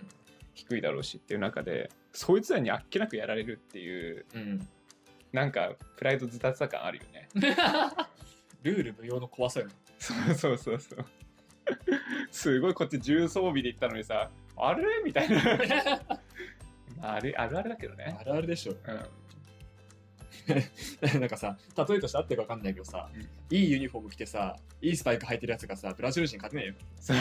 [0.54, 4.38] 低いだろうしっていう中で、そいつらにあっけなくやられるっていう、ん。
[4.38, 4.68] うん、
[5.32, 7.30] なんかプライドずたずた感あるよね。
[8.64, 9.74] ルール無用の怖さよね。
[10.00, 11.06] そうそうそうそう。
[12.32, 14.84] すごいこっち重装備で行ったのにさ、あれ？
[15.04, 15.38] みたいな。
[17.00, 18.24] まああれあるあるだけどねあ。
[18.24, 18.74] るあるでしょ。
[18.74, 19.06] うん。
[21.20, 23.22] なんかさ、例えとして合ってるか分かんないけどさ、うん
[23.56, 26.76] いいユニフォーム着てさ、いいスパイク履いてるやつがさ、ブラジル人に勝てね
[27.10, 27.20] えよ。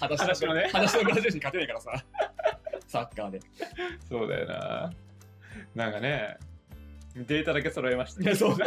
[0.00, 2.04] 裸足のね裸足のブラジル人に勝てねえからさ。
[2.88, 3.40] サッカーで。
[4.08, 4.92] そうだよな。
[5.74, 6.36] なんかね、
[7.14, 8.66] データだけ揃えましたいや、そうだ。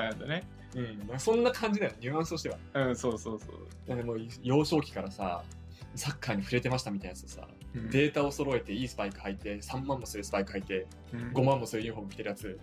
[0.00, 0.44] なんだね。
[0.74, 2.58] うん、そんな感じだよ、ニュアンスとしては。
[2.74, 3.90] うん、そうそうそう。
[3.90, 5.44] なんかもう幼少期からさ、
[5.94, 12.58] サッカーに触れてましたみたいなやつさ、うんデータを揃えていいスパイク履いて、3万もするスパイク履いて、うん5万もするユニフォーム着てるやつ、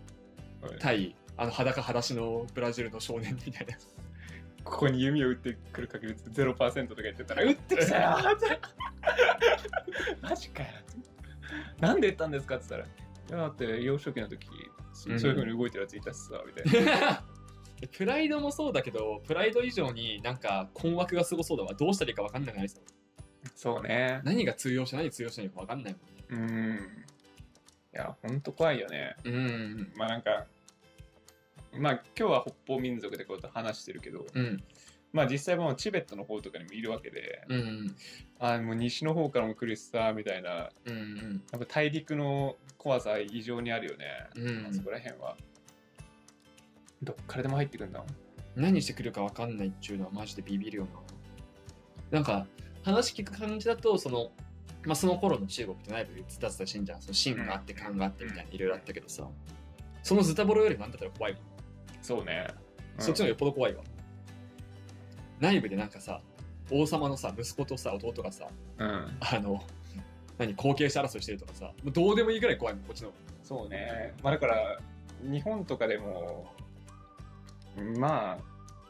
[0.61, 3.87] はい対、あの裸裸足のブラジルの少年みたいなやつ。
[4.63, 8.17] ここに弓を打ってくる確率0%とか言ってたら、打ってきたよ
[10.21, 10.69] マジかよ
[11.79, 14.47] なんで打ったんですかって言ったら、いやだって幼少期の時、
[14.93, 17.23] そうんそういう風に動いてるやついたしさ、みたいな。
[17.91, 21.73] プライドもそうだけど、プライド以上になんか困惑がすごそうだわ。
[21.73, 22.81] どうしたらいいか分かんなくないです
[23.55, 24.21] そうね。
[24.23, 25.95] 何が通用して何通用してないか分かんない
[26.29, 26.53] もんね。
[26.53, 27.05] うん。
[27.93, 29.15] いや、ほんと怖いよね。
[29.23, 29.93] うん。
[29.95, 30.45] まあなんか、
[31.73, 34.63] まあ今日は北方民族でこうやって話してるけど、うん。
[35.11, 37.95] まあ実際もうチベットの方とかにもいるわけで、うん
[38.39, 41.43] あもう西の方からも来るしさ、みたいな、うんうん。
[41.51, 44.05] やっぱ大陸の怖さ異常にあるよね。
[44.35, 44.67] うん。
[44.69, 45.35] あそこら辺は。
[47.01, 48.03] どっからでも入ってくんだ。
[48.55, 50.89] 何してくるか分かんないっていうのはマジでビビるよな。
[52.11, 52.45] なんか
[52.83, 54.31] 話聞く感じだとその
[54.85, 59.27] まあその頃の中国って内部でズタズタしてんじゃんその秦があって漢があってみたいないろいろあったけどさ。
[60.01, 61.41] そのズタボロよりなんだったら怖いもん、
[62.01, 62.47] そうね。
[62.97, 63.03] うん。
[63.03, 63.83] そっちの方がよっぽど怖いわ
[65.39, 66.21] 内部でなんかさ
[66.71, 68.47] 王様のさ息子とさ弟がさ
[68.77, 69.17] うん。
[69.19, 69.61] あの
[70.37, 73.11] 何後継者争いしてるとかさもうどうでもいいぐらい怖いもんこっちの
[73.43, 74.13] そうね。
[74.21, 74.79] まあだから、
[75.23, 76.53] 日本とかでも、
[77.97, 78.37] まあ、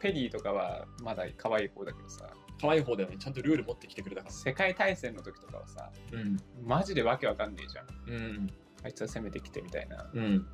[0.01, 7.87] ペリーとかはまだ可愛い方だけどさ、可愛い方だよねちゃんとルール持ってきてくれたか世界大戦の時とかはさ、らうんマジでわけわかんねえじゃん。
[8.09, 8.49] うん
[8.83, 9.95] あいつは攻めてきてみたいな。
[9.97, 10.45] もうん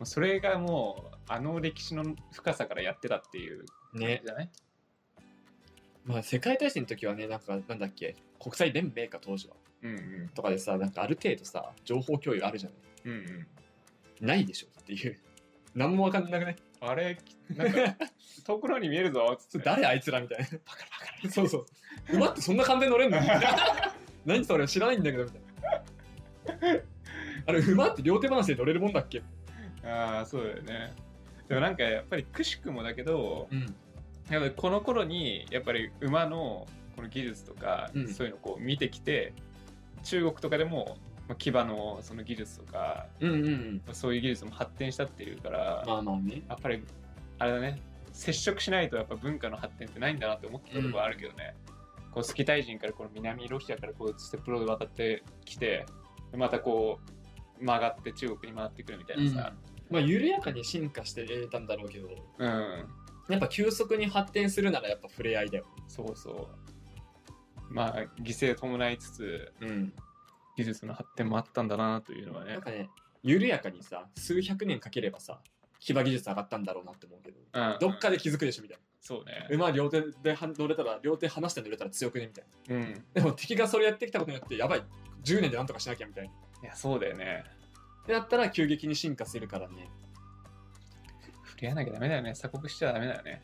[0.00, 4.50] うそれがもう、あの歴史の深さからやってたっていう感ねじだね。
[6.08, 9.54] まあ世界大戦の時はねなんかなんだっけ国際連盟か当時は。
[9.82, 9.94] うんう
[10.24, 10.28] ん。
[10.34, 12.78] とかでさなんかある程度さ情報共有あるじゃない。
[13.04, 14.26] うんうん。
[14.26, 15.18] ないでしょっていう。
[15.74, 16.56] 何もわかんなくない？
[16.80, 17.18] あれ、
[17.54, 17.96] なんか、
[18.46, 19.64] 遠くの方に見えるぞっつって。
[19.66, 20.44] 誰あいつらみたいな。
[20.44, 20.58] バカ
[21.22, 21.30] バカ。
[21.30, 21.66] そうそう。
[22.16, 23.18] 馬ってそんな簡単に乗れんの？
[24.24, 25.40] 何それ知らないんだけどみたい
[26.72, 26.80] な。
[27.46, 29.22] あれ馬って両手話で乗れるもんだっけ？
[29.84, 30.92] ああ、そうだよね。
[31.48, 33.74] でもなんかやっぱりくしくもだけど、うん
[34.30, 38.08] やっぱりこの頃にやっぱり馬のこの技術とか、うん。
[38.08, 39.32] そういうのをこう見てきて
[40.02, 40.96] 中国とかでも
[41.28, 43.82] まあ騎馬のその技術とかうんうんうん。
[43.92, 46.42] そういう技術も発展したっていうから、まあまあね。
[46.48, 46.82] やっぱり
[47.38, 47.80] あれだね
[48.12, 51.54] 接触しないとやっぱ文化の発展ってないんだなって思ってたところはあるけどね、
[52.10, 55.86] こうスキタイ人からこの南ロシアからこうステップロード渡ってきて
[56.36, 56.98] またこ
[57.60, 59.52] う曲がって中国に回ってくるみたいなさ、
[59.90, 62.08] まあ緩やかに進化してたんだろうけど。
[62.38, 62.84] うん
[63.28, 66.46] やっぱ急速に発展するならやっぱ触れ合いだよそうそう。
[67.70, 69.92] まあ、犠牲を伴いつつ、うん
[70.56, 72.60] 技術の発展もあったんだなというのはねなん。
[72.60, 72.88] かね
[73.22, 75.40] 緩やかにさ数百年かければさ
[75.78, 79.46] 騎馬技術上がったんだろうなって思うけどうんどっかで気づくでしょみたいそうね。
[79.50, 83.04] な馬両手では乗れたら両手離して乗れたら強くねみたいなうん。
[83.14, 84.82] でも敵がそれやってきたことによってやばい
[85.22, 86.30] 10年でなんとかしなきゃみたいな
[86.64, 87.44] いや、そうだよね。
[88.02, 89.88] ってなったら急激に進化するからね
[91.58, 92.32] 触れ合わなきゃダメだよね。
[92.34, 93.42] 鎖国しちゃダメだよね。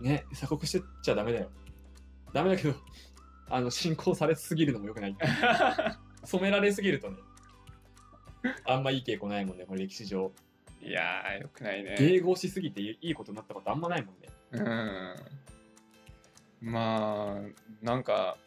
[0.00, 1.50] ね鎖国してっちゃダメだよ
[2.32, 2.74] ダメだけど
[3.48, 5.16] あの進行されすぎるのもよくない
[6.24, 7.18] 染められすぎるとね
[8.64, 10.32] あんまいい傾向ないもんねこれ歴史上
[10.82, 11.96] いやー、よくないね。
[11.98, 14.28] 迎合しすぎていいことになったことあんまないもんね
[16.62, 16.72] うん。
[16.72, 18.38] まあ、なんか、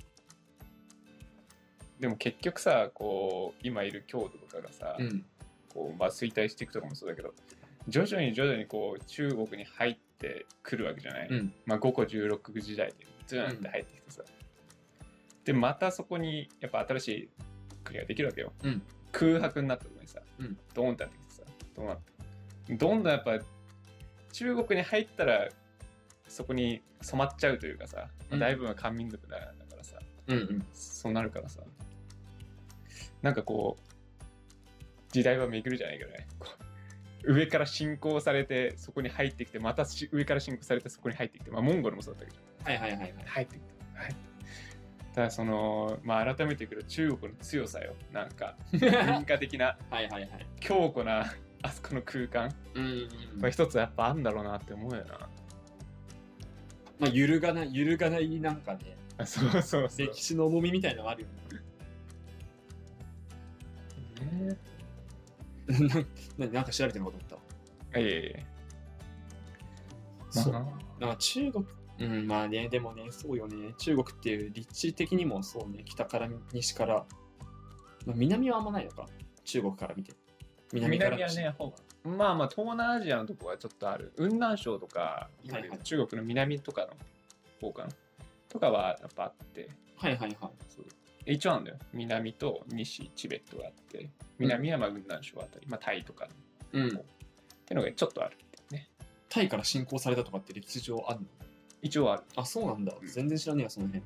[1.99, 5.23] でも結局さ、こう、今いる京都とかがさ、うん
[5.71, 7.35] こうまあ、衰退していくとかもそうだけど、
[7.87, 11.53] 徐々に徐々にこう中国に入ってくるわけじゃない、うん。
[11.65, 12.95] まあ、5個16時代で
[13.27, 14.23] ズーンって入ってきてさ、
[15.43, 17.29] でまたそこにやっぱ新しい
[17.83, 18.81] 国ができるわけよ、うん。
[19.11, 20.57] 空白になったところにさ、うん。
[20.73, 21.41] ドーンってなってきてさ
[21.75, 23.39] どうなってどんどんやっぱ
[24.31, 25.49] 中国に入ったら
[26.27, 30.65] そこに染まっちゃうというかさ、まあうんだいぶは漢民族だだからさ、うんうん。
[30.73, 31.61] そうなるからさ。
[33.21, 33.83] なんかこう
[35.11, 36.27] 時代は巡るじゃないけどね
[37.25, 42.43] 上から侵攻されてそこに入ってきてまたし上から侵攻されてそこに入ってきてまあモンゴルもそうだったけど。
[42.63, 43.13] はいはいはいはい。
[43.25, 44.23] 入ってきて入ってきて
[45.15, 47.95] ただそのまあ改めて言うけど中国の強さよ。
[48.11, 50.45] なんか 文化的なはいはいはい。
[50.59, 52.53] 強固なあそこの空間。
[52.75, 52.89] うんう
[53.37, 55.29] んこれ一つやっぱあんだろうなって思うよな。
[56.99, 60.07] まあ揺るがない揺るがないなんかねあそうそうそう。
[60.07, 61.33] 歴史の重みみたいなのあるよね。
[64.49, 64.57] ね
[66.37, 67.47] な なんか調べてるのかと思っ
[67.91, 68.39] いやいやいや
[70.33, 70.53] たそう。
[70.53, 70.99] まあ。
[70.99, 71.65] なんか中国
[71.99, 73.73] うんまあねでもねそうよね。
[73.77, 77.05] 中国っていう立地的にもそうね北から西から、
[78.05, 79.07] まあ、南はあんまないのか。
[79.43, 80.13] 中国から見て。
[80.71, 84.11] 南から南はね、ほぼまあまあ東南アジアのとこはちょっとある。
[84.17, 85.79] 雲南省とか、はいはい。
[85.83, 86.93] 中国の南とかの
[87.61, 87.89] 方かな。
[88.49, 90.51] とかはやっぱあって、はいはいはい。
[90.67, 90.85] そう
[91.25, 91.77] 一応あるんだよ。
[91.93, 94.09] 南と西、チベットがあって、
[94.39, 96.27] 南はまあ雲南省あたり、まあタイとか
[96.73, 97.01] うんってい
[97.71, 98.37] うのがちょっとある。
[99.29, 101.25] タイから侵攻されたとかって歴史上あるの？
[101.81, 102.23] 一応ある。
[102.35, 104.03] あそうなんだうん全然知らねえよその辺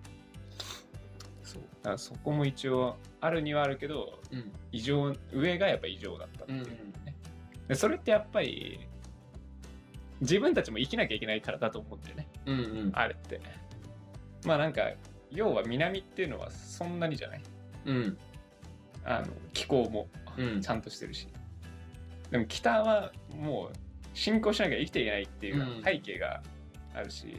[1.44, 1.62] そう。
[1.62, 8.80] だからそこも一応あるにはあるけど、うん異常、上がやっぱ異常だったっていう、ねうんでそれってやっぱり、
[10.22, 12.28] 自分たちも生きなきゃいけないからだと思うんだよね。
[12.46, 13.42] うんうんあれって。
[14.46, 14.84] まあなんか、
[15.32, 17.42] 要は南っていうのはそんなにじゃない？
[17.86, 18.18] うん
[19.04, 21.28] あの気候もうんちゃんとしてるし。
[22.32, 23.78] でも北はもう
[24.14, 26.42] 侵攻しなきゃ生きていけないっていううん背景が
[26.94, 27.38] あるし、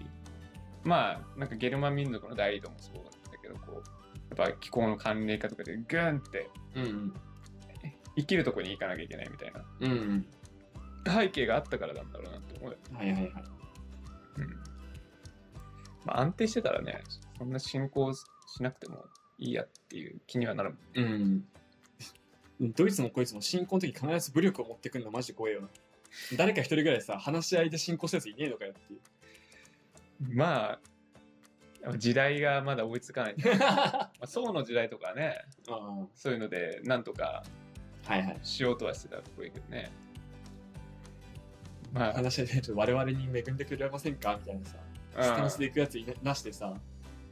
[0.84, 3.82] まあなんかゲルマン民族の大移動もそうだったけどこ
[4.36, 6.48] うやっぱ気候の寒冷化とかでグーンって。
[8.16, 10.26] 生きるとこに行かなきゃいけないみたいなうんうん。
[11.06, 13.32] 背景があったからなんだろうなって思うよ、はいはいはい。
[16.08, 17.02] うんまあ、安定してたらね
[17.38, 18.24] そんな進行し
[18.60, 19.04] なくても
[19.38, 21.04] いいやっていう気にはなるもん
[22.60, 22.72] うん。
[22.72, 25.68] どいつもこいつも進行の時必ず武力を持ってくるのマジ怖えよな。
[26.36, 29.00] 誰か一人ぐらいさ、話し合いで進行したやついねえのかよっていう。
[30.34, 30.80] まあ
[31.96, 37.44] 時代がまだ追いつかない、 まあ、宋の時代とかねあそういうのでなんとか。
[38.42, 39.92] しようとはしてたとこいいけどね
[41.92, 44.36] まあ話し合いで我々に恵んでくれませんか？
[44.40, 44.78] みたいなさ、
[45.20, 46.74] スタンスで行くやついなしてさ、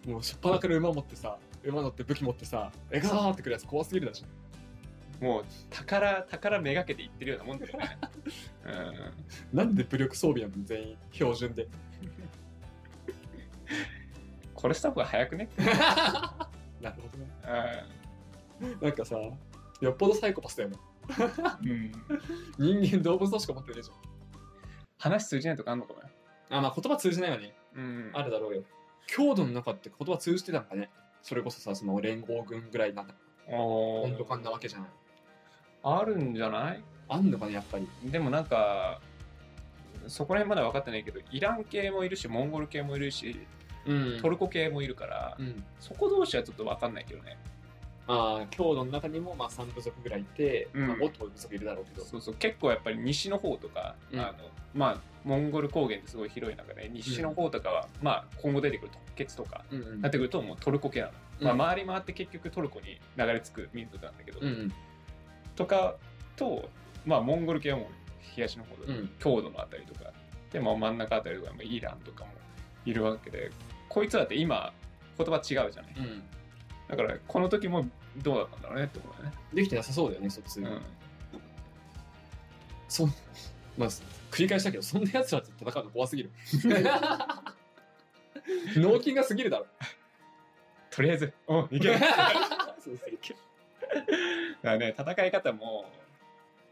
[0.07, 5.25] もうしょっぱなから馬持ってさ、馬乗って武器持ってさ、えがーってくるやつ怖すぎるでしょ。
[5.25, 7.99] もう宝宝めがけていってるようなもんだよね、
[9.53, 11.69] うん、なんで武力装備なの全員標準で。
[14.55, 15.49] これした方が早くね、
[16.81, 17.31] なるほどね。
[18.81, 19.17] うなんかさ、
[19.81, 20.77] よっぽどサイコパスだよね。
[21.67, 21.93] ん
[22.59, 23.91] うん、人間動物としか持ってないじ
[24.99, 26.59] 話通じないとかあんのかもよ、ゃん。
[26.59, 27.55] あ、まあ言葉通じないよね。
[27.77, 28.63] うん、あるだろうよ。
[29.07, 30.91] 郷土の中って言葉通じてたんかね？
[31.23, 33.05] それこそさ、その連合軍ぐらいな
[33.49, 34.89] 温度感なわけじゃない。
[35.83, 36.83] あるんじゃない？
[37.09, 37.89] あんのかね、やっぱり。
[38.05, 39.01] でもなんか
[40.09, 43.47] そこら辺まだ分かってないけどイラン系もいるしモンゴル系もいるし
[43.87, 45.65] うんトルコ系もいるから、うん。
[45.79, 47.37] そこ同士はちょっと分かんないけどね
[48.09, 50.89] ああ、郷土の中にもまあ3部族ぐらいいて、うん。
[50.89, 52.05] まあ、もっと部族いるだろうけど。
[52.05, 54.21] そうそう結構やっぱり西の方とか、うん。
[54.21, 54.33] あの
[54.75, 60.01] まあモンゴル高原ってすごい広い中で西の方とかは、まあ今後出てくる突厥とかうんうん。
[60.01, 61.59] なってくるともうトルコ系なの、うん。
[61.59, 64.73] まあ、回り回って結局トルコに流れ着く民族なんだけど、うんうん。
[65.57, 65.97] とか
[66.37, 66.69] と
[67.05, 67.87] まあモンゴル系はもう
[68.21, 69.11] 東の方で、うん。
[69.19, 70.13] 郷土のあたりとか
[70.53, 72.31] でも真ん中あたりとかもイランとかも
[72.85, 73.51] いるわけで
[73.89, 74.73] こいつらって今
[75.19, 75.73] 言葉違うじゃない。
[75.99, 76.23] うん。
[76.89, 80.61] だからこの時もどうだったんだろうねって思うよね、できてなさそうだよね、卒。
[80.61, 80.83] うん、
[82.89, 83.09] そう。
[83.77, 83.89] まあ、
[84.31, 86.31] 繰り返したけど、そんな奴らと戦うの怖すぎる。
[88.77, 89.67] 脳筋が過ぎるだろ。
[90.97, 91.99] とりあえずおいける
[92.83, 93.11] そうそう
[94.63, 95.85] だからね戦い方も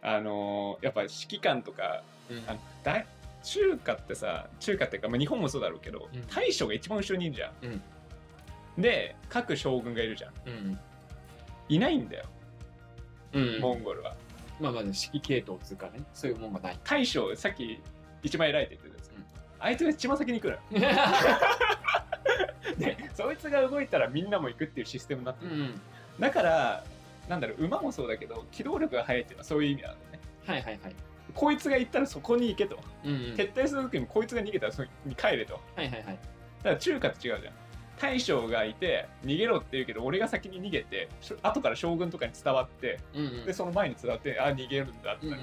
[0.00, 3.04] あのーやっぱ指揮官とかうんあのだ
[3.42, 7.82] 中華ってさ中華っていうか、まあ、日本もそうだろうけど、うん大将が一番後ろにいるじゃん、
[8.78, 10.78] で各将軍がいるじゃんうん。
[11.68, 12.24] いないんだよ、
[13.32, 13.60] うん。
[13.60, 14.14] モンゴルは
[14.60, 16.78] まあまあ、指揮系統っつうかね、そういうもんがない。
[16.84, 17.80] 大将さっき
[18.22, 19.24] 一番偉いって言ってたやつ、うん
[19.60, 20.58] あいつが一番先に来る
[22.78, 25.80] でそいつが動いたらみんなも行くっていうシステムになってる、うん。
[26.20, 26.84] だから
[27.28, 30.94] なんだろう馬もそうだけど機動力が速いっていうのはそういう意味なんだよねはいはいはい。
[31.34, 33.18] こいつが行ったらそこに行けと、うんうん。
[33.34, 36.04] 撤退する時にこいつが逃げたらそこに帰れとはいはいはい。
[36.04, 36.18] だか
[36.70, 37.54] ら中華って違うじゃん
[38.00, 41.08] 大将がいて逃げろって言うけど俺が先に逃げて
[41.42, 43.44] 後から将軍とかに伝わってうんうん。
[43.46, 45.38] でその前に伝わってあ逃げるんだって、うんうん。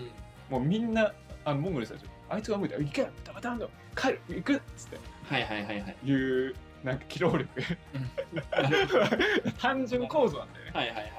[0.49, 1.13] もうみんな
[1.45, 4.97] あのモンゴルの人たちあいつが動いたら行けダメダメだ帰る行くっつって。
[5.23, 5.95] はいはいはいはい。
[6.05, 7.49] いうなんか機動力。
[9.59, 11.11] 単純構造なんだよね、はいはいはい。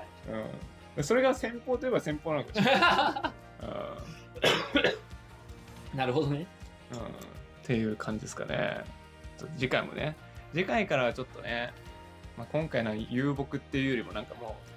[0.97, 3.33] うん、それが先方といえば先方なのかもしれな
[5.95, 6.47] い、なるほどね。
[6.92, 6.99] うん。
[6.99, 7.09] うん、っ
[7.62, 8.85] ていう感じですかね。
[9.57, 10.16] 次回もね
[10.53, 11.73] 次回からはちょっとね、
[12.37, 14.73] まあ、今回の遊牧っていうよりもなんかもう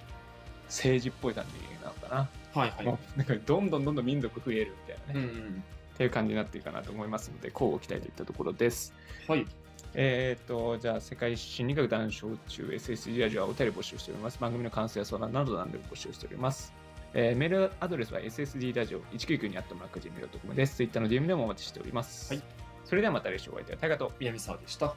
[0.66, 2.86] 政治っぽい感じなのかな、はいはい。
[2.86, 5.64] もうなんかどんどんどんどん民族増えるみたいなね、っうんうん。
[5.98, 8.94] ていう感じになっていくかなと思いますので交互期待といったところです
[9.28, 9.46] はい。
[9.98, 14.38] えっ、と、じゃあ、世界心理学談笑中 SSG ラジオはお便り募集しております。
[14.40, 16.74] 番組の感想や相談など何でも募集しております。
[17.14, 20.76] えーメールアドレスは ssd ラジオ199にあったもらくじめ .com です。
[20.76, 22.34] Twitter の DM でもお待ちしております。
[22.34, 22.44] はい
[22.86, 23.78] それではまた来週お会いいたい。
[23.78, 24.94] タイガと南沢でした。